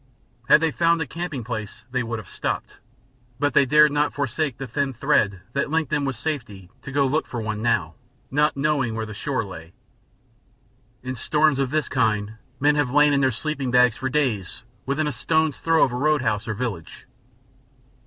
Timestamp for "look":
7.11-7.27